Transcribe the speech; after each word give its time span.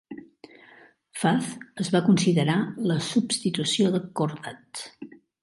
Fath 1.23 1.51
es 1.83 1.91
va 1.97 2.01
considerar 2.07 2.57
la 2.93 2.99
substitució 3.09 3.93
de 3.99 4.03
Khordad. 4.21 4.85